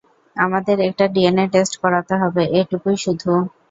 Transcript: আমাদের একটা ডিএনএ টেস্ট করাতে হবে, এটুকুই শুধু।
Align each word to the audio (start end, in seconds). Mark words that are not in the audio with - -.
আমাদের 0.35 0.77
একটা 0.87 1.05
ডিএনএ 1.13 1.45
টেস্ট 1.53 1.73
করাতে 1.83 2.13
হবে, 2.21 2.43
এটুকুই 2.59 2.95
শুধু। 3.03 3.31